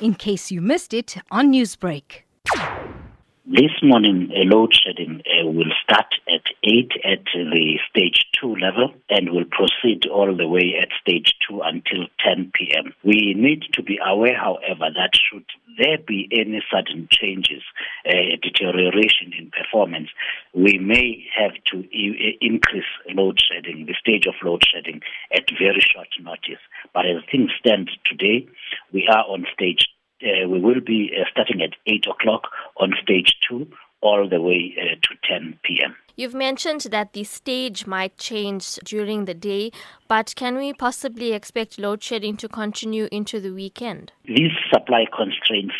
[0.00, 2.22] in case you missed it on Newsbreak.
[3.48, 9.30] This morning, load shedding uh, will start at 8 at the stage 2 level and
[9.30, 12.92] will proceed all the way at stage 2 until 10 p.m.
[13.04, 15.44] We need to be aware, however, that should
[15.78, 17.62] there be any sudden changes,
[18.08, 20.08] uh, deterioration in performance,
[20.52, 22.84] we may have to e- increase
[23.14, 25.00] load shedding, stage of load shedding
[25.34, 26.62] at very short notice.
[26.94, 28.46] But as things stand today,
[28.92, 29.86] we are on stage
[30.22, 33.66] uh, we will be uh, starting at 8 o'clock on stage 2
[34.00, 35.94] all the way uh, to 10 p.m.
[36.16, 39.72] You've mentioned that the stage might change during the day,
[40.08, 44.12] but can we possibly expect load shedding to continue into the weekend?
[44.24, 45.74] These supply constraints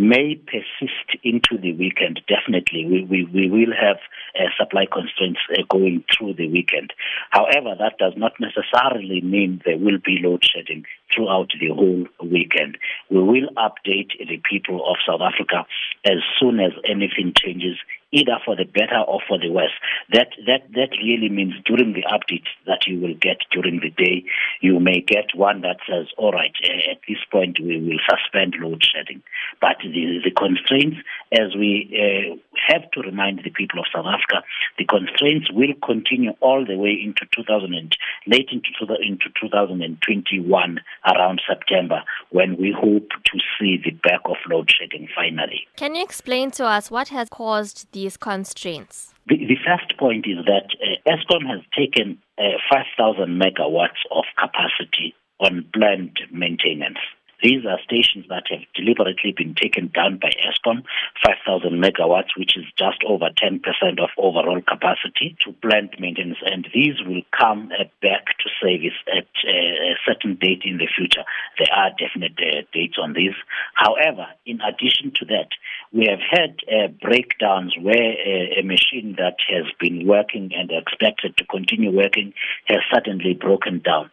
[0.00, 2.22] may persist into the weekend.
[2.26, 3.98] Definitely, we, we, we will have
[4.34, 6.94] uh, supply constraints uh, going through the weekend.
[7.28, 12.78] However, that does not necessarily mean there will be load shedding throughout the whole weekend.
[13.10, 15.66] We will update the people of South Africa
[16.06, 17.76] as soon as anything changes
[18.12, 19.72] either for the better or for the worse.
[20.12, 24.24] That that that really means during the updates that you will get during the day,
[24.60, 26.54] you may get one that says, "All right,
[26.90, 29.22] at this point we will suspend load shedding."
[29.60, 30.98] But the the constraints,
[31.32, 34.46] as we uh, have to remind the people of South Africa,
[34.78, 38.70] the constraints will continue all the way into 2000 and late into
[39.02, 45.66] into 2021 around September when we hope to see the back of load shedding finally.
[45.76, 49.14] Can you explain to us what has caused these constraints?
[49.26, 55.14] The, the first point is that uh, Eskom has taken uh, 5,000 megawatts of capacity
[55.40, 56.98] on planned maintenance.
[57.42, 60.84] These are stations that have deliberately been taken down by Eskom,
[61.24, 63.60] 5,000 megawatts, which is just over 10%
[63.98, 66.38] of overall capacity to plant maintenance.
[66.44, 70.88] And these will come uh, back to service at uh, a certain date in the
[70.94, 71.24] future.
[71.58, 73.34] There are definite uh, dates on these.
[73.74, 75.48] However, in addition to that,
[75.92, 81.36] we have had uh, breakdowns where uh, a machine that has been working and expected
[81.38, 82.32] to continue working
[82.66, 84.10] has suddenly broken down.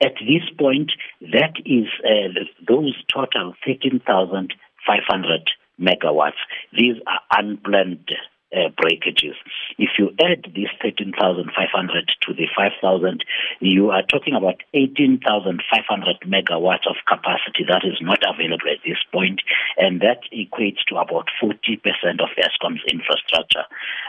[0.00, 2.28] At this point, that is uh,
[2.66, 5.50] those total 13,500
[5.80, 6.32] megawatts.
[6.72, 8.08] These are unplanned
[8.54, 9.36] uh, breakages.
[9.78, 13.24] If you add this 13,500 to the 5,000,
[13.60, 19.42] you are talking about 18,500 megawatts of capacity that is not available at this point,
[19.76, 21.78] and that equates to about 40%
[22.20, 23.64] of Eskom's infrastructure.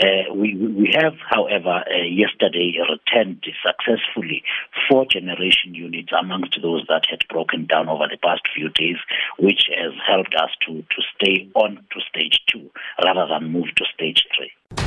[0.00, 4.42] Uh, we, we have, however, uh, yesterday returned successfully
[4.88, 8.96] four generation units amongst those that had broken down over the past few days,
[9.38, 12.70] which has helped us to, to stay on to stage two
[13.04, 14.21] rather than move to stage.